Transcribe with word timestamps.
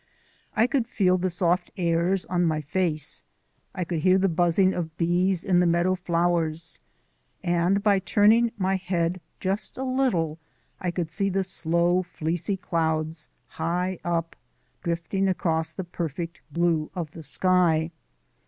I 0.55 0.65
could 0.65 0.87
feel 0.87 1.19
the 1.19 1.29
soft 1.29 1.69
airs 1.77 2.25
on 2.25 2.43
my 2.43 2.59
face; 2.59 3.21
I 3.75 3.83
could 3.83 3.99
hear 3.99 4.17
the 4.17 4.27
buzzing 4.27 4.73
of 4.73 4.97
bees 4.97 5.43
in 5.43 5.59
the 5.59 5.67
meadow 5.67 5.93
flowers, 5.93 6.79
and 7.43 7.83
by 7.83 7.99
turning 7.99 8.51
my 8.57 8.77
head 8.77 9.21
just 9.39 9.77
a 9.77 9.83
little 9.83 10.39
I 10.79 10.89
could 10.89 11.11
see 11.11 11.29
the 11.29 11.43
slow 11.43 12.01
fleecy 12.01 12.57
clouds, 12.57 13.29
high 13.49 13.99
up, 14.03 14.35
drifting 14.81 15.27
across 15.27 15.71
the 15.71 15.83
perfect 15.83 16.41
blue 16.51 16.89
of 16.95 17.11
the 17.11 17.21
sky. 17.21 17.91